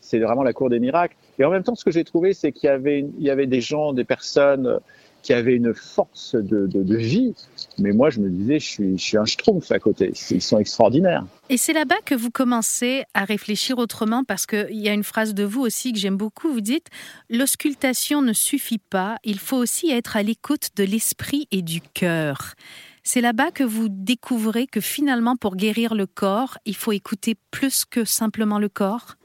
c'est 0.00 0.18
vraiment 0.18 0.42
la 0.42 0.52
cour 0.52 0.70
des 0.70 0.80
miracles. 0.80 1.14
Et 1.38 1.44
en 1.44 1.50
même 1.50 1.62
temps, 1.62 1.74
ce 1.74 1.84
que 1.84 1.90
j'ai 1.90 2.04
trouvé, 2.04 2.32
c'est 2.32 2.50
qu'il 2.50 2.68
y 2.68 2.70
avait, 2.70 3.00
il 3.00 3.24
y 3.24 3.30
avait 3.30 3.46
des 3.46 3.60
gens, 3.60 3.92
des 3.92 4.04
personnes 4.04 4.80
qui 5.22 5.32
avait 5.32 5.54
une 5.54 5.74
force 5.74 6.34
de, 6.34 6.66
de, 6.66 6.96
vie. 6.96 7.34
Mais 7.78 7.92
moi, 7.92 8.10
je 8.10 8.20
me 8.20 8.28
disais, 8.28 8.58
je 8.58 8.66
suis, 8.66 8.98
je 8.98 9.02
suis 9.02 9.16
un 9.16 9.24
schtroumpf 9.24 9.70
à 9.72 9.78
côté. 9.78 10.12
Ils 10.30 10.42
sont 10.42 10.58
extraordinaires. 10.58 11.24
Et 11.50 11.56
c'est 11.56 11.72
là-bas 11.72 12.00
que 12.04 12.14
vous 12.14 12.30
commencez 12.30 13.04
à 13.14 13.24
réfléchir 13.24 13.78
autrement, 13.78 14.24
parce 14.24 14.46
qu'il 14.46 14.78
y 14.78 14.88
a 14.88 14.92
une 14.92 15.04
phrase 15.04 15.34
de 15.34 15.44
vous 15.44 15.60
aussi 15.60 15.92
que 15.92 15.98
j'aime 15.98 16.16
beaucoup. 16.16 16.52
Vous 16.52 16.60
dites 16.60 16.86
L'auscultation 17.30 18.22
ne 18.22 18.32
suffit 18.32 18.78
pas, 18.78 19.16
il 19.24 19.38
faut 19.38 19.56
aussi 19.56 19.90
être 19.90 20.16
à 20.16 20.22
l'écoute 20.22 20.70
de 20.76 20.84
l'esprit 20.84 21.46
et 21.50 21.62
du 21.62 21.80
cœur. 21.80 22.54
C'est 23.02 23.20
là-bas 23.22 23.50
que 23.50 23.64
vous 23.64 23.88
découvrez 23.88 24.66
que 24.66 24.80
finalement, 24.80 25.36
pour 25.36 25.56
guérir 25.56 25.94
le 25.94 26.06
corps, 26.06 26.58
il 26.66 26.76
faut 26.76 26.92
écouter 26.92 27.36
plus 27.50 27.84
que 27.86 28.04
simplement 28.04 28.58
le 28.58 28.68
corps? 28.68 29.16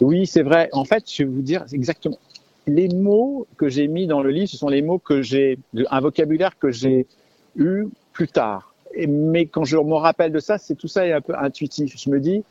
Oui, 0.00 0.26
c'est 0.26 0.42
vrai. 0.42 0.68
En 0.72 0.84
fait, 0.84 1.10
je 1.10 1.24
vais 1.24 1.28
vous 1.28 1.42
dire 1.42 1.64
exactement 1.72 2.18
les 2.68 2.88
mots 2.88 3.46
que 3.56 3.68
j'ai 3.68 3.88
mis 3.88 4.06
dans 4.06 4.22
le 4.22 4.30
livre, 4.30 4.48
ce 4.48 4.56
sont 4.56 4.68
les 4.68 4.82
mots 4.82 4.98
que 4.98 5.22
j'ai, 5.22 5.58
un 5.90 6.00
vocabulaire 6.00 6.58
que 6.58 6.70
j'ai 6.70 7.06
eu 7.56 7.86
plus 8.12 8.28
tard. 8.28 8.74
mais 8.96 9.46
quand 9.46 9.64
je 9.64 9.76
me 9.76 9.94
rappelle 9.94 10.32
de 10.32 10.40
ça, 10.40 10.58
c'est 10.58 10.74
tout 10.74 10.88
ça 10.88 11.06
est 11.06 11.12
un 11.12 11.20
peu 11.20 11.34
intuitif. 11.36 11.94
Je 11.96 12.10
me 12.10 12.20
dis, 12.20 12.44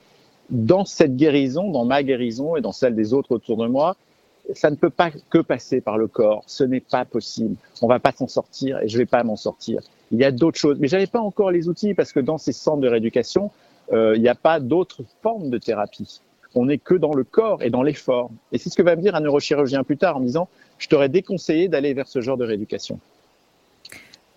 dans 0.50 0.86
cette 0.86 1.16
guérison, 1.16 1.70
dans 1.72 1.86
ma 1.86 2.04
guérison 2.04 2.56
et 2.56 2.62
dans 2.62 2.72
celle 2.72 2.96
des 2.96 3.14
autres 3.14 3.32
autour 3.32 3.58
de 3.58 3.68
moi, 3.68 3.96
ça 4.54 4.70
ne 4.70 4.76
peut 4.76 4.90
pas 4.90 5.12
que 5.30 5.40
passer 5.40 5.82
par 5.82 5.98
le 5.98 6.08
corps. 6.08 6.44
Ce 6.48 6.64
n'est 6.64 6.80
pas 6.80 7.06
possible. 7.06 7.56
On 7.82 7.88
va 7.88 8.00
pas 8.00 8.14
s'en 8.14 8.28
sortir 8.28 8.80
et 8.80 8.88
je 8.88 8.98
vais 8.98 9.06
pas 9.06 9.24
m'en 9.24 9.36
sortir. 9.36 9.82
Il 10.12 10.20
y 10.20 10.24
a 10.24 10.32
d'autres 10.32 10.58
choses. 10.58 10.78
Mais 10.80 10.88
j'avais 10.88 11.08
pas 11.08 11.20
encore 11.20 11.52
les 11.52 11.68
outils 11.68 11.94
parce 11.94 12.14
que 12.14 12.22
dans 12.22 12.38
ces 12.38 12.54
centres 12.54 12.82
de 12.82 12.88
rééducation, 12.88 13.52
euh, 13.92 14.16
il 14.16 14.22
n'y 14.22 14.30
a 14.30 14.36
pas 14.36 14.60
d'autres 14.60 15.04
formes 15.22 15.50
de 15.50 15.58
thérapie 15.58 16.22
on 16.58 16.66
n'est 16.66 16.78
que 16.78 16.96
dans 16.96 17.14
le 17.14 17.24
corps 17.24 17.62
et 17.64 17.70
dans 17.70 17.84
l'effort. 17.84 18.32
Et 18.52 18.58
c'est 18.58 18.70
ce 18.70 18.76
que 18.76 18.82
va 18.82 18.96
me 18.96 19.02
dire 19.02 19.16
un 19.16 19.22
neurochirurgien 19.22 19.84
plus 19.84 19.98
tard 19.98 20.18
en 20.18 20.20
me 20.20 20.26
disant, 20.26 20.50
je 20.78 20.88
t'aurais 20.88 21.10
déconseillé 21.10 21.68
d'aller 21.68 21.94
vers 21.94 22.08
ce 22.08 22.22
genre 22.22 22.38
de 22.38 22.46
rééducation. 22.46 23.00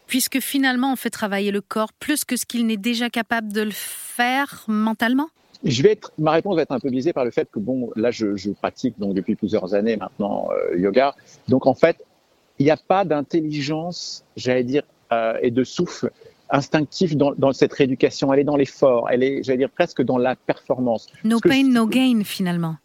Puisque 0.06 0.40
finalement, 0.40 0.92
on 0.92 0.96
fait 0.96 1.10
travailler 1.10 1.50
le 1.50 1.60
corps 1.60 1.92
plus 1.92 2.24
que 2.24 2.36
ce 2.36 2.44
qu'il 2.44 2.66
n'est 2.66 2.76
déjà 2.76 3.10
capable 3.10 3.52
de 3.52 3.62
le 3.62 3.70
faire 3.70 4.64
mentalement? 4.66 5.28
Je 5.62 5.82
vais 5.82 5.92
être, 5.92 6.12
ma 6.18 6.32
réponse 6.32 6.56
va 6.56 6.62
être 6.62 6.72
un 6.72 6.80
peu 6.80 6.90
biaisée 6.90 7.12
par 7.12 7.24
le 7.24 7.30
fait 7.30 7.48
que 7.50 7.58
bon, 7.58 7.90
là, 7.94 8.10
je, 8.10 8.50
pratique 8.50 8.98
donc 8.98 9.14
depuis 9.14 9.34
plusieurs 9.34 9.74
années 9.74 9.96
maintenant 9.96 10.48
euh, 10.50 10.76
yoga. 10.78 11.14
Donc 11.48 11.66
en 11.66 11.74
fait, 11.74 11.96
il 12.58 12.64
n'y 12.64 12.70
a 12.70 12.76
pas 12.76 13.04
d'intelligence, 13.04 14.24
j'allais 14.36 14.64
dire, 14.64 14.82
euh, 15.12 15.38
et 15.42 15.50
de 15.50 15.64
souffle 15.64 16.10
instinctif 16.50 17.16
dans, 17.16 17.32
dans, 17.36 17.52
cette 17.52 17.72
rééducation. 17.72 18.32
Elle 18.32 18.40
est 18.40 18.44
dans 18.44 18.56
l'effort. 18.56 19.08
Elle 19.10 19.22
est, 19.22 19.42
j'allais 19.42 19.58
dire, 19.58 19.70
presque 19.70 20.02
dans 20.02 20.18
la 20.18 20.36
performance. 20.36 21.08
No 21.24 21.38
pain, 21.40 21.64
no 21.64 21.86
gain, 21.86 22.22
finalement. 22.24 22.76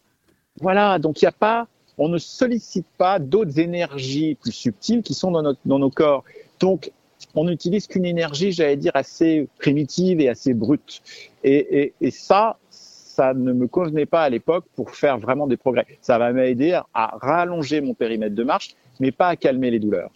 Voilà. 0.60 0.98
Donc, 0.98 1.22
il 1.22 1.24
n'y 1.24 1.28
a 1.28 1.32
pas, 1.32 1.66
on 1.98 2.08
ne 2.08 2.18
sollicite 2.18 2.86
pas 2.98 3.18
d'autres 3.18 3.58
énergies 3.58 4.36
plus 4.40 4.52
subtiles 4.52 5.02
qui 5.02 5.14
sont 5.14 5.30
dans, 5.30 5.42
notre, 5.42 5.60
dans 5.64 5.78
nos 5.78 5.90
corps. 5.90 6.24
Donc, 6.60 6.90
on 7.34 7.44
n'utilise 7.44 7.86
qu'une 7.86 8.04
énergie, 8.04 8.52
j'allais 8.52 8.76
dire, 8.76 8.92
assez 8.94 9.48
primitive 9.58 10.20
et 10.20 10.28
assez 10.28 10.54
brute. 10.54 11.02
Et, 11.44 11.80
et, 11.80 11.94
et 12.00 12.10
ça, 12.10 12.58
ça 12.70 13.34
ne 13.34 13.52
me 13.52 13.66
convenait 13.66 14.06
pas 14.06 14.22
à 14.22 14.28
l'époque 14.28 14.66
pour 14.74 14.90
faire 14.90 15.18
vraiment 15.18 15.46
des 15.46 15.56
progrès. 15.56 15.86
Ça 16.02 16.18
va 16.18 16.32
m'aider 16.32 16.78
à 16.94 17.18
rallonger 17.20 17.80
mon 17.80 17.94
périmètre 17.94 18.34
de 18.34 18.44
marche, 18.44 18.74
mais 19.00 19.10
pas 19.10 19.28
à 19.28 19.36
calmer 19.36 19.70
les 19.70 19.78
douleurs. 19.78 20.10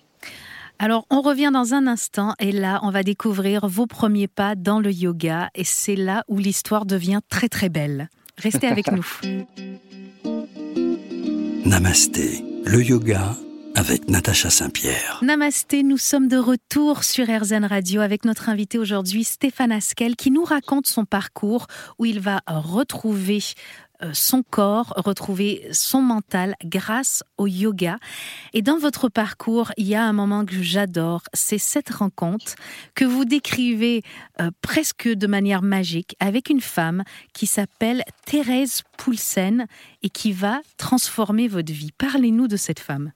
Alors, 0.82 1.04
on 1.10 1.20
revient 1.20 1.50
dans 1.52 1.74
un 1.74 1.86
instant 1.86 2.32
et 2.38 2.52
là, 2.52 2.80
on 2.82 2.90
va 2.90 3.02
découvrir 3.02 3.68
vos 3.68 3.86
premiers 3.86 4.28
pas 4.28 4.54
dans 4.54 4.80
le 4.80 4.90
yoga 4.90 5.50
et 5.54 5.62
c'est 5.62 5.94
là 5.94 6.24
où 6.26 6.38
l'histoire 6.38 6.86
devient 6.86 7.20
très 7.28 7.50
très 7.50 7.68
belle. 7.68 8.08
Restez 8.38 8.66
avec 8.66 8.90
nous. 8.92 9.04
Namasté, 11.66 12.42
le 12.64 12.82
yoga 12.82 13.36
avec 13.74 14.08
Natacha 14.08 14.48
Saint-Pierre. 14.48 15.20
Namasté, 15.20 15.82
nous 15.82 15.98
sommes 15.98 16.28
de 16.28 16.38
retour 16.38 17.04
sur 17.04 17.26
RZN 17.26 17.66
Radio 17.66 18.00
avec 18.00 18.24
notre 18.24 18.48
invité 18.48 18.78
aujourd'hui 18.78 19.24
Stéphane 19.24 19.72
Askel 19.72 20.16
qui 20.16 20.30
nous 20.30 20.44
raconte 20.44 20.86
son 20.86 21.04
parcours 21.04 21.66
où 21.98 22.06
il 22.06 22.20
va 22.20 22.40
retrouver 22.46 23.40
son 24.12 24.42
corps, 24.42 24.92
retrouver 24.96 25.66
son 25.72 26.02
mental 26.02 26.56
grâce 26.64 27.22
au 27.38 27.46
yoga. 27.46 27.98
Et 28.54 28.62
dans 28.62 28.78
votre 28.78 29.08
parcours, 29.08 29.72
il 29.76 29.86
y 29.86 29.94
a 29.94 30.04
un 30.04 30.12
moment 30.12 30.44
que 30.44 30.62
j'adore, 30.62 31.22
c'est 31.32 31.58
cette 31.58 31.90
rencontre 31.90 32.54
que 32.94 33.04
vous 33.04 33.24
décrivez 33.24 34.02
euh, 34.40 34.50
presque 34.62 35.08
de 35.08 35.26
manière 35.26 35.62
magique 35.62 36.16
avec 36.20 36.50
une 36.50 36.60
femme 36.60 37.04
qui 37.32 37.46
s'appelle 37.46 38.02
Thérèse 38.26 38.82
Poulsen 38.96 39.66
et 40.02 40.08
qui 40.08 40.32
va 40.32 40.60
transformer 40.76 41.48
votre 41.48 41.72
vie. 41.72 41.92
Parlez-nous 41.96 42.48
de 42.48 42.56
cette 42.56 42.80
femme. 42.80 43.12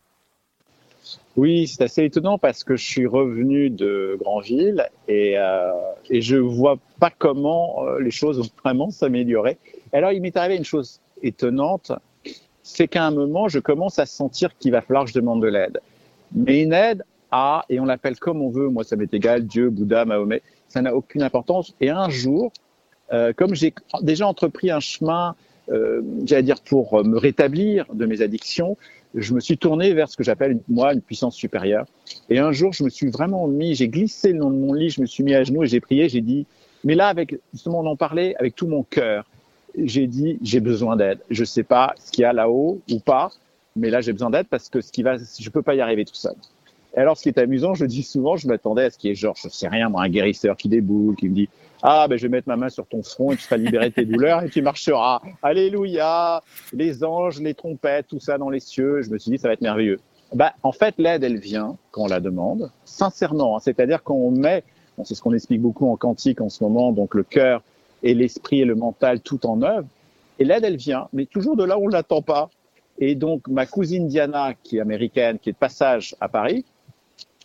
Oui, 1.37 1.67
c'est 1.67 1.83
assez 1.83 2.05
étonnant 2.05 2.39
parce 2.39 2.63
que 2.63 2.77
je 2.77 2.85
suis 2.85 3.07
revenu 3.07 3.69
de 3.69 4.17
Granville 4.21 4.87
et, 5.09 5.37
euh, 5.37 5.73
et 6.09 6.21
je 6.21 6.37
vois 6.37 6.79
pas 7.01 7.11
comment 7.11 7.85
euh, 7.85 7.99
les 7.99 8.13
choses 8.13 8.39
vont 8.39 8.51
vraiment 8.63 8.91
s'améliorer. 8.91 9.59
Alors, 9.95 10.11
il 10.11 10.21
m'est 10.21 10.37
arrivé 10.37 10.57
une 10.57 10.65
chose 10.65 11.01
étonnante, 11.23 11.93
c'est 12.65 12.89
qu'à 12.89 13.05
un 13.07 13.13
moment, 13.13 13.47
je 13.47 13.61
commence 13.61 14.01
à 14.01 14.07
sentir 14.07 14.57
qu'il 14.59 14.73
va 14.73 14.81
falloir 14.81 15.05
que 15.05 15.11
je 15.11 15.15
demande 15.15 15.41
de 15.41 15.47
l'aide. 15.47 15.81
Mais 16.35 16.63
une 16.63 16.73
aide 16.73 17.05
à, 17.31 17.65
et 17.69 17.79
on 17.79 17.85
l'appelle 17.85 18.19
comme 18.19 18.43
on 18.43 18.51
veut, 18.51 18.69
moi 18.69 18.83
ça 18.83 18.97
m'est 18.97 19.15
égal, 19.15 19.47
Dieu, 19.47 19.71
Bouddha, 19.71 20.05
Mahomet, 20.05 20.43
ça 20.67 20.83
n'a 20.83 20.97
aucune 20.97 21.23
importance. 21.23 21.75
Et 21.81 21.91
un 21.91 22.09
jour, 22.09 22.53
euh, 23.13 23.33
comme 23.37 23.55
j'ai 23.55 23.73
déjà 24.03 24.27
entrepris 24.27 24.73
un 24.73 24.81
chemin, 24.81 25.37
euh, 25.69 26.03
j'allais 26.25 26.43
dire 26.43 26.61
pour 26.61 27.05
me 27.05 27.17
rétablir 27.17 27.87
de 27.95 28.05
mes 28.05 28.21
addictions, 28.21 28.77
je 29.15 29.33
me 29.33 29.39
suis 29.39 29.59
tourné 29.59 29.95
vers 29.95 30.09
ce 30.09 30.17
que 30.17 30.25
j'appelle, 30.25 30.59
moi, 30.69 30.93
une 30.93 31.03
puissance 31.03 31.37
supérieure. 31.37 31.87
Et 32.31 32.41
un 32.41 32.51
jour, 32.51 32.73
je 32.73 32.83
me 32.83 32.89
suis 32.89 33.11
vraiment 33.11 33.47
mis, 33.47 33.77
j'ai 33.77 33.89
glissé 33.89 34.33
le 34.33 34.41
long 34.41 34.51
de 34.51 34.57
mon 34.57 34.73
lit, 34.73 34.91
je 34.91 35.01
me 35.01 35.07
suis 35.07 35.23
mis 35.23 35.35
à 35.35 35.45
genoux 35.45 35.63
et 35.63 35.69
j'ai 35.69 35.81
prié, 35.81 36.09
j'ai 36.09 36.21
dit, 36.21 36.47
mais 36.83 36.97
là, 36.97 37.07
avec, 37.07 37.39
justement, 37.53 37.81
on 37.81 37.87
en 37.87 37.97
parlait 37.97 38.35
avec 38.41 38.57
tout 38.57 38.67
mon 38.67 38.83
cœur. 38.83 39.25
J'ai 39.77 40.07
dit, 40.07 40.39
j'ai 40.43 40.61
besoin 40.61 40.97
d'aide. 40.97 41.19
Je 41.31 41.45
sais 41.45 41.65
pas 41.65 41.95
ce 41.99 42.13
qu'il 42.13 42.23
y 42.23 42.25
a 42.25 42.33
là-haut 42.33 42.81
ou 42.91 43.01
pas, 43.01 43.31
mais 43.77 43.91
là, 43.91 44.01
j'ai 44.01 44.13
besoin 44.13 44.31
d'aide 44.31 44.47
parce 44.49 44.69
que 44.69 44.81
ce 44.81 44.93
qui 44.93 45.03
va, 45.03 45.17
je 45.17 45.51
peux 45.51 45.63
pas 45.63 45.75
y 45.75 45.81
arriver 45.81 46.05
tout 46.05 46.15
seul. 46.15 46.35
Et 46.97 47.01
alors, 47.01 47.17
ce 47.17 47.23
qui 47.23 47.29
est 47.29 47.39
amusant, 47.39 47.75
je 47.75 47.85
dis 47.85 48.05
souvent, 48.05 48.37
je 48.37 48.47
m'attendais 48.47 48.85
à 48.85 48.91
ce 48.91 48.99
qui 48.99 49.09
est 49.09 49.17
genre, 49.17 49.35
je 49.37 49.49
sais 49.49 49.67
rien, 49.67 49.89
moi, 49.89 50.05
un 50.05 50.09
guérisseur 50.09 50.57
qui 50.57 50.69
déboule, 50.69 51.17
qui 51.17 51.29
me 51.29 51.35
dit, 51.35 51.49
ah, 51.83 52.07
ben, 52.09 52.17
je 52.17 52.23
vais 52.23 52.29
mettre 52.29 52.49
ma 52.49 52.57
main 52.57 52.69
sur 52.69 52.87
ton 52.87 53.03
front 53.03 53.33
et 53.33 53.37
tu 53.37 53.43
seras 53.43 53.57
libéré 53.57 53.91
de 53.91 53.95
tes 53.95 54.05
douleurs 54.05 54.43
et 54.43 54.49
tu 54.49 54.63
marcheras. 54.63 55.21
Alléluia. 55.43 56.43
Les 56.73 57.03
anges, 57.03 57.41
les 57.41 57.55
trompettes, 57.55 58.07
tout 58.09 58.21
ça 58.21 58.39
dans 58.39 58.49
les 58.49 58.61
cieux. 58.61 59.03
Je 59.03 59.11
me 59.11 59.19
suis 59.19 59.33
dit, 59.33 59.39
ça 59.39 59.49
va 59.49 59.55
être 59.55 59.61
merveilleux. 59.61 59.99
Bah, 60.33 60.55
en 60.63 60.73
fait, 60.73 60.95
l'aide, 60.99 61.25
elle 61.25 61.39
vient 61.39 61.77
quand 61.91 62.03
on 62.03 62.07
la 62.07 62.21
demande, 62.21 62.71
sincèrement. 62.85 63.57
Hein. 63.57 63.61
C'est-à-dire 63.61 64.03
quand 64.03 64.15
on 64.15 64.31
met, 64.31 64.63
c'est 65.03 65.15
ce 65.15 65.23
qu'on 65.23 65.35
explique 65.35 65.61
beaucoup 65.61 65.91
en 65.91 65.97
quantique 65.97 66.41
en 66.41 66.49
ce 66.49 66.63
moment, 66.63 66.93
donc 66.93 67.15
le 67.15 67.25
cœur 67.25 67.63
et 68.05 68.15
l'esprit 68.15 68.61
et 68.61 68.65
le 68.65 68.77
mental 68.77 69.21
tout 69.21 69.45
en 69.47 69.61
œuvre. 69.63 69.89
Et 70.39 70.45
l'aide, 70.45 70.63
elle 70.65 70.77
vient, 70.77 71.09
mais 71.13 71.27
toujours 71.27 71.57
de 71.57 71.65
là 71.65 71.79
où 71.79 71.87
on 71.87 71.89
l'attend 71.89 72.23
pas. 72.23 72.51
Et 72.99 73.17
donc, 73.17 73.49
ma 73.49 73.67
cousine 73.67 74.07
Diana, 74.07 74.55
qui 74.63 74.77
est 74.77 74.81
américaine, 74.81 75.39
qui 75.41 75.49
est 75.49 75.53
de 75.53 75.59
passage 75.59 76.15
à 76.21 76.29
Paris, 76.29 76.65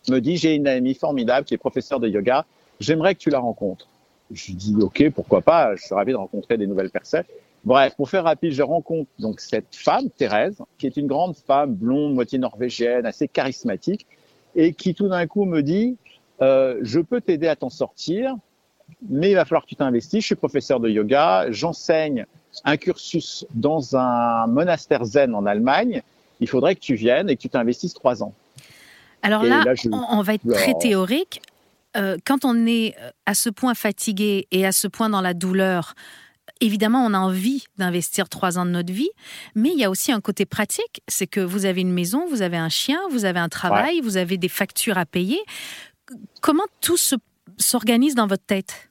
me 0.08 0.20
dit, 0.20 0.36
j'ai 0.36 0.54
une 0.54 0.68
amie 0.68 0.94
formidable 0.94 1.46
qui 1.46 1.54
est 1.54 1.58
professeure 1.58 1.98
de 1.98 2.08
yoga, 2.08 2.44
j'aimerais 2.78 3.14
que 3.14 3.20
tu 3.20 3.30
la 3.30 3.40
rencontres. 3.40 3.88
Je 4.30 4.52
dis 4.52 4.76
ok, 4.80 5.10
pourquoi 5.10 5.40
pas, 5.40 5.74
je 5.74 5.82
suis 5.82 5.94
ravi 5.94 6.12
de 6.12 6.16
rencontrer 6.16 6.56
des 6.56 6.66
nouvelles 6.66 6.90
personnes. 6.90 7.24
Bref, 7.64 7.94
pour 7.96 8.08
faire 8.08 8.24
rapide, 8.24 8.52
je 8.52 8.62
rencontre 8.62 9.10
donc 9.18 9.40
cette 9.40 9.74
femme, 9.74 10.08
Thérèse, 10.16 10.58
qui 10.78 10.86
est 10.86 10.96
une 10.96 11.06
grande 11.06 11.36
femme 11.36 11.74
blonde, 11.74 12.14
moitié 12.14 12.38
norvégienne, 12.38 13.04
assez 13.06 13.28
charismatique, 13.28 14.06
et 14.54 14.72
qui 14.72 14.94
tout 14.94 15.08
d'un 15.08 15.26
coup 15.26 15.44
me 15.44 15.62
dit 15.62 15.96
euh, 16.42 16.78
je 16.82 17.00
peux 17.00 17.20
t'aider 17.20 17.48
à 17.48 17.56
t'en 17.56 17.68
sortir, 17.68 18.36
mais 19.08 19.30
il 19.30 19.34
va 19.34 19.44
falloir 19.44 19.64
que 19.64 19.68
tu 19.68 19.76
t'investisses. 19.76 20.22
Je 20.22 20.26
suis 20.26 20.34
professeur 20.34 20.80
de 20.80 20.88
yoga, 20.88 21.50
j'enseigne 21.50 22.26
un 22.64 22.76
cursus 22.76 23.46
dans 23.54 23.96
un 23.96 24.46
monastère 24.46 25.04
zen 25.04 25.34
en 25.34 25.46
Allemagne. 25.46 26.02
Il 26.40 26.48
faudrait 26.48 26.74
que 26.74 26.80
tu 26.80 26.94
viennes 26.94 27.30
et 27.30 27.36
que 27.36 27.42
tu 27.42 27.48
t'investisses 27.48 27.94
trois 27.94 28.22
ans. 28.22 28.34
Alors 29.22 29.42
là, 29.42 29.64
on 29.92 30.22
va 30.22 30.34
être 30.34 30.48
très 30.48 30.74
théorique. 30.74 31.42
Euh, 31.96 32.16
quand 32.24 32.44
on 32.44 32.66
est 32.66 32.94
euh, 33.00 33.10
à 33.26 33.34
ce 33.34 33.50
point 33.50 33.74
fatigué 33.74 34.46
et 34.52 34.64
à 34.64 34.72
ce 34.72 34.86
point 34.86 35.10
dans 35.10 35.20
la 35.20 35.34
douleur, 35.34 35.94
évidemment, 36.60 37.04
on 37.04 37.14
a 37.14 37.18
envie 37.18 37.64
d'investir 37.78 38.28
trois 38.28 38.58
ans 38.58 38.64
de 38.64 38.70
notre 38.70 38.92
vie, 38.92 39.10
mais 39.54 39.70
il 39.70 39.78
y 39.78 39.84
a 39.84 39.90
aussi 39.90 40.12
un 40.12 40.20
côté 40.20 40.46
pratique, 40.46 41.02
c'est 41.08 41.26
que 41.26 41.40
vous 41.40 41.64
avez 41.64 41.80
une 41.80 41.92
maison, 41.92 42.26
vous 42.28 42.42
avez 42.42 42.56
un 42.56 42.68
chien, 42.68 43.00
vous 43.10 43.24
avez 43.24 43.40
un 43.40 43.48
travail, 43.48 44.00
vous 44.00 44.16
avez 44.16 44.36
des 44.36 44.48
factures 44.48 44.98
à 44.98 45.06
payer. 45.06 45.40
Comment 46.40 46.64
tout 46.80 46.96
s'organise 47.58 48.14
dans 48.14 48.26
votre 48.26 48.44
tête? 48.44 48.89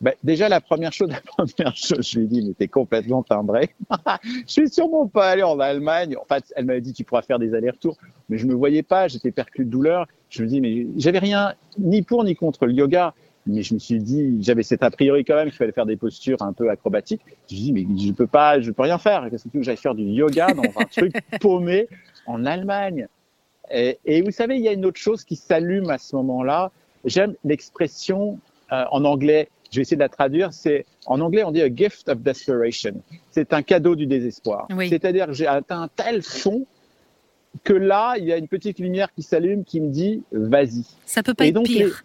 Ben, 0.00 0.14
déjà, 0.22 0.48
la 0.48 0.60
première 0.60 0.92
chose, 0.92 1.08
la 1.10 1.20
première 1.20 1.76
chose, 1.76 2.08
je 2.08 2.18
lui 2.18 2.26
ai 2.26 2.28
dit, 2.28 2.42
mais 2.46 2.54
t'es 2.54 2.68
complètement 2.68 3.22
timbré. 3.22 3.74
je 4.24 4.52
suis 4.52 4.68
sûrement 4.68 5.06
pas 5.06 5.30
allé 5.30 5.42
en 5.42 5.58
Allemagne. 5.58 6.16
En 6.16 6.24
fait, 6.24 6.52
elle 6.56 6.66
m'avait 6.66 6.80
dit, 6.80 6.92
tu 6.92 7.04
pourras 7.04 7.22
faire 7.22 7.38
des 7.38 7.54
allers-retours. 7.54 7.96
Mais 8.28 8.38
je 8.38 8.46
me 8.46 8.54
voyais 8.54 8.82
pas, 8.82 9.08
j'étais 9.08 9.32
perclus 9.32 9.64
de 9.64 9.70
douleur. 9.70 10.06
Je 10.30 10.42
me 10.42 10.48
dis, 10.48 10.60
mais 10.60 10.86
j'avais 10.96 11.18
rien, 11.18 11.54
ni 11.78 12.02
pour 12.02 12.24
ni 12.24 12.36
contre 12.36 12.66
le 12.66 12.72
yoga. 12.72 13.14
Mais 13.46 13.62
je 13.62 13.72
me 13.72 13.78
suis 13.78 13.98
dit, 13.98 14.36
j'avais 14.42 14.62
cet 14.62 14.82
a 14.82 14.90
priori 14.90 15.24
quand 15.24 15.34
même 15.34 15.48
qu'il 15.48 15.56
fallait 15.56 15.72
faire 15.72 15.86
des 15.86 15.96
postures 15.96 16.42
un 16.42 16.52
peu 16.52 16.68
acrobatiques. 16.68 17.22
Je 17.50 17.54
me 17.54 17.60
dis, 17.60 17.72
mais 17.72 17.86
je 17.98 18.12
peux 18.12 18.26
pas, 18.26 18.60
je 18.60 18.70
peux 18.70 18.82
rien 18.82 18.98
faire. 18.98 19.26
Qu'est-ce 19.30 19.48
que 19.48 19.62
j'aille 19.62 19.78
faire 19.78 19.94
du 19.94 20.04
yoga 20.04 20.52
dans 20.52 20.64
un 20.64 20.84
truc 20.84 21.14
paumé 21.40 21.88
en 22.26 22.44
Allemagne? 22.44 23.08
Et, 23.70 23.98
et, 24.04 24.22
vous 24.22 24.30
savez, 24.30 24.56
il 24.56 24.62
y 24.62 24.68
a 24.68 24.72
une 24.72 24.84
autre 24.84 25.00
chose 25.00 25.24
qui 25.24 25.36
s'allume 25.36 25.90
à 25.90 25.98
ce 25.98 26.14
moment-là. 26.16 26.70
J'aime 27.04 27.34
l'expression 27.44 28.38
euh, 28.70 28.84
en 28.90 29.04
anglais 29.06 29.48
je 29.70 29.76
vais 29.76 29.82
essayer 29.82 29.96
de 29.96 30.02
la 30.02 30.08
traduire, 30.08 30.52
c'est 30.52 30.86
en 31.06 31.20
anglais 31.20 31.44
on 31.44 31.52
dit 31.52 31.62
a 31.62 31.74
gift 31.74 32.08
of 32.08 32.18
desperation. 32.20 33.02
C'est 33.30 33.52
un 33.52 33.62
cadeau 33.62 33.94
du 33.96 34.06
désespoir. 34.06 34.68
C'est-à-dire 34.88 35.26
que 35.26 35.32
j'ai 35.32 35.46
atteint 35.46 35.82
un 35.82 35.88
tel 35.88 36.22
fond 36.22 36.66
que 37.64 37.72
là, 37.72 38.14
il 38.18 38.24
y 38.24 38.32
a 38.32 38.36
une 38.36 38.48
petite 38.48 38.78
lumière 38.78 39.12
qui 39.14 39.22
s'allume 39.22 39.64
qui 39.64 39.80
me 39.80 39.90
dit 39.90 40.22
vas-y. 40.32 40.84
Ça 41.06 41.22
peut 41.22 41.34
pas 41.34 41.46
être 41.46 41.62
pire. 41.62 42.04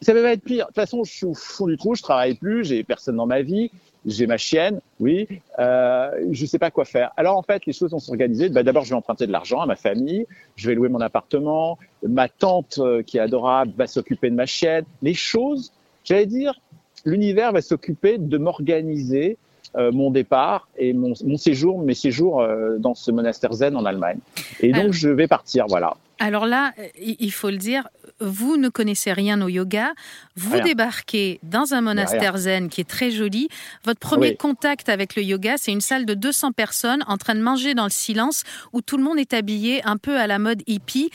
Ça 0.00 0.12
peut 0.12 0.22
pas 0.22 0.32
être 0.32 0.42
pire. 0.42 0.64
De 0.64 0.68
toute 0.68 0.74
façon, 0.74 1.04
je 1.04 1.12
suis 1.12 1.26
au 1.26 1.34
fond 1.34 1.66
du 1.66 1.76
trou, 1.76 1.94
je 1.94 2.02
travaille 2.02 2.34
plus, 2.34 2.64
j'ai 2.64 2.84
personne 2.84 3.16
dans 3.16 3.26
ma 3.26 3.42
vie, 3.42 3.70
j'ai 4.06 4.26
ma 4.26 4.36
chienne, 4.36 4.80
oui, 5.00 5.26
euh, 5.58 6.10
je 6.30 6.46
sais 6.46 6.58
pas 6.58 6.70
quoi 6.70 6.84
faire. 6.84 7.12
Alors 7.16 7.36
en 7.36 7.42
fait, 7.42 7.64
les 7.66 7.72
choses 7.72 7.90
vont 7.90 7.98
s'organiser. 7.98 8.48
Bah, 8.48 8.62
D'abord, 8.62 8.84
je 8.84 8.90
vais 8.90 8.96
emprunter 8.96 9.26
de 9.26 9.32
l'argent 9.32 9.60
à 9.60 9.66
ma 9.66 9.76
famille, 9.76 10.26
je 10.56 10.68
vais 10.68 10.74
louer 10.74 10.88
mon 10.88 11.00
appartement, 11.00 11.78
ma 12.06 12.28
tante 12.28 12.78
euh, 12.78 13.02
qui 13.02 13.16
est 13.16 13.20
adorable 13.20 13.72
va 13.76 13.86
s'occuper 13.86 14.30
de 14.30 14.34
ma 14.34 14.46
chienne. 14.46 14.84
Les 15.02 15.14
choses, 15.14 15.72
j'allais 16.04 16.26
dire, 16.26 16.60
l'univers 17.04 17.52
va 17.52 17.62
s'occuper 17.62 18.18
de 18.18 18.38
m'organiser 18.38 19.36
euh, 19.76 19.90
mon 19.90 20.10
départ 20.10 20.68
et 20.76 20.92
mon, 20.92 21.14
séjour, 21.36 21.80
mes 21.80 21.94
séjours 21.94 22.40
euh, 22.40 22.78
dans 22.78 22.94
ce 22.94 23.10
monastère 23.10 23.52
zen 23.52 23.76
en 23.76 23.84
Allemagne. 23.84 24.18
Et 24.60 24.72
donc, 24.72 24.92
je 24.92 25.08
vais 25.08 25.26
partir, 25.26 25.66
voilà. 25.68 25.96
Alors 26.20 26.46
là, 26.46 26.72
il 26.96 27.32
faut 27.32 27.50
le 27.50 27.56
dire, 27.56 27.88
vous 28.20 28.56
ne 28.56 28.68
connaissez 28.68 29.12
rien 29.12 29.42
au 29.42 29.48
yoga, 29.48 29.92
vous 30.36 30.60
débarquez 30.60 31.40
dans 31.42 31.74
un 31.74 31.80
monastère 31.80 32.36
zen 32.36 32.68
qui 32.68 32.82
est 32.82 32.88
très 32.88 33.10
joli. 33.10 33.48
Votre 33.84 33.98
premier 33.98 34.36
contact 34.36 34.88
avec 34.88 35.16
le 35.16 35.24
yoga, 35.24 35.54
c'est 35.56 35.72
une 35.72 35.80
salle 35.80 36.06
de 36.06 36.14
200 36.14 36.52
personnes 36.52 37.02
en 37.08 37.16
train 37.16 37.34
de 37.34 37.40
manger 37.40 37.74
dans 37.74 37.84
le 37.84 37.90
silence 37.90 38.44
où 38.72 38.80
tout 38.80 38.96
le 38.96 39.02
monde 39.02 39.18
est 39.18 39.34
habillé 39.34 39.84
un 39.84 39.96
peu 39.96 40.16
à 40.16 40.28
la 40.28 40.38
mode 40.38 40.62
hippie. 40.68 41.10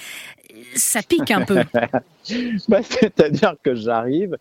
Ça 0.75 1.01
pique 1.01 1.31
un 1.31 1.45
peu. 1.45 1.63
bah, 2.67 2.81
C'est-à-dire 2.83 3.55
que 3.63 3.75
j'arrive 3.75 4.35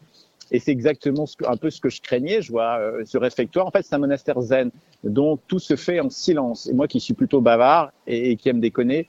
et 0.50 0.60
c'est 0.60 0.70
exactement 0.70 1.26
ce 1.26 1.36
que, 1.36 1.44
un 1.46 1.56
peu 1.56 1.70
ce 1.70 1.80
que 1.80 1.90
je 1.90 2.00
craignais. 2.00 2.40
Je 2.40 2.50
vois 2.50 2.78
euh, 2.78 3.02
ce 3.04 3.18
réfectoire. 3.18 3.66
En 3.66 3.70
fait, 3.70 3.82
c'est 3.82 3.94
un 3.94 3.98
monastère 3.98 4.40
zen. 4.40 4.70
Donc, 5.04 5.40
tout 5.46 5.58
se 5.58 5.76
fait 5.76 6.00
en 6.00 6.10
silence. 6.10 6.66
Et 6.66 6.72
moi 6.72 6.88
qui 6.88 7.00
suis 7.00 7.14
plutôt 7.14 7.40
bavard 7.40 7.92
et, 8.06 8.36
qui 8.36 8.48
aime 8.48 8.60
déconner, 8.60 9.08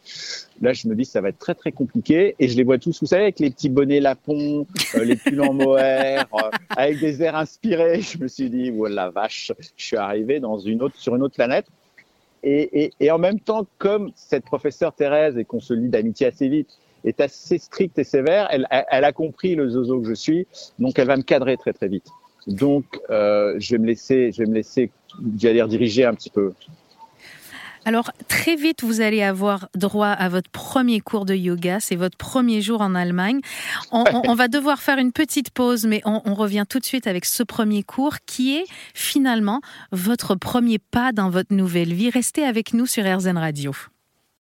là, 0.62 0.74
je 0.74 0.88
me 0.88 0.96
dis, 0.96 1.06
ça 1.06 1.22
va 1.22 1.30
être 1.30 1.40
très, 1.40 1.56
très 1.56 1.72
compliqué. 1.72 2.36
Et 2.40 2.48
je 2.50 2.58
les 2.58 2.64
vois 2.64 2.78
tous, 2.78 3.00
vous 3.00 3.08
savez, 3.08 3.24
avec 3.24 3.40
les 3.40 3.50
petits 3.50 3.70
bonnets 3.70 4.02
lapons, 4.02 4.68
euh, 4.96 5.04
les 5.04 5.16
pulls 5.16 5.42
en 5.42 5.54
mohair, 5.54 6.28
euh, 6.34 6.50
avec 6.76 7.00
des 7.00 7.24
airs 7.24 7.36
inspirés. 7.36 8.02
Je 8.02 8.18
me 8.18 8.28
suis 8.28 8.50
dit, 8.50 8.70
voilà, 8.70 8.96
la 9.06 9.10
vache, 9.10 9.52
je 9.78 9.84
suis 9.84 9.98
arrivé 9.98 10.40
dans 10.40 10.60
une 10.60 10.84
autre, 10.84 10.96
sur 10.98 11.16
une 11.16 11.24
autre 11.24 11.36
planète. 11.36 11.66
Et, 12.44 12.84
et, 12.84 12.94
et 13.00 13.12
en 13.12 13.18
même 13.18 13.40
temps, 13.40 13.66
comme 13.78 14.12
cette 14.16 14.46
professeure 14.46 14.94
Thérèse 14.94 15.38
et 15.38 15.46
qu'on 15.46 15.60
se 15.60 15.74
lie 15.74 15.90
d'amitié 15.90 16.28
assez 16.28 16.48
vite, 16.48 16.78
est 17.04 17.22
assez 17.22 17.58
stricte 17.58 17.98
et 18.00 18.04
sévère. 18.04 18.48
Elle, 18.52 18.66
a 18.70 19.12
compris 19.12 19.56
le 19.56 19.70
zozo 19.70 20.02
que 20.02 20.08
je 20.08 20.14
suis, 20.14 20.48
donc 20.80 21.00
elle 21.00 21.08
va 21.08 21.18
me 21.18 21.24
cadrer 21.24 21.58
très 21.58 21.74
très 21.74 21.88
vite. 21.88 22.08
Donc, 22.48 22.86
euh, 23.10 23.56
je 23.60 23.76
vais 23.76 23.80
me 23.80 23.88
laisser, 23.88 24.32
je 24.32 24.40
vais 24.40 24.50
me 24.50 24.56
laisser, 24.56 24.92
dire, 25.22 25.68
diriger 25.68 26.06
un 26.06 26.14
petit 26.14 26.30
peu. 26.30 26.54
Alors, 27.86 28.12
très 28.28 28.56
vite, 28.56 28.84
vous 28.84 29.02
allez 29.02 29.24
avoir 29.24 29.70
droit 29.74 30.10
à 30.10 30.30
votre 30.30 30.50
premier 30.50 31.00
cours 31.00 31.26
de 31.26 31.34
yoga. 31.34 31.80
C'est 31.80 31.96
votre 31.96 32.18
premier 32.18 32.62
jour 32.62 32.82
en 32.82 32.94
Allemagne. 32.94 33.40
On, 33.92 34.36
va 34.36 34.48
devoir 34.48 34.80
faire 34.80 34.98
une 34.98 35.12
petite 35.12 35.52
pause, 35.52 35.86
mais 35.86 36.02
on, 36.06 36.22
on, 36.26 36.34
revient 36.34 36.66
tout 36.70 36.80
de 36.80 36.86
suite 36.86 37.08
avec 37.08 37.26
ce 37.26 37.42
premier 37.42 37.84
cours 37.84 38.18
qui 38.26 38.58
est 38.58 38.66
finalement 38.94 39.62
votre 39.92 40.36
premier 40.36 40.78
pas 40.78 41.12
dans 41.14 41.30
votre 41.30 41.54
nouvelle 41.54 41.94
vie. 41.94 42.10
Restez 42.10 42.44
avec 42.44 42.74
nous 42.74 42.86
sur 42.86 43.04
RZN 43.04 43.38
Radio. 43.38 43.72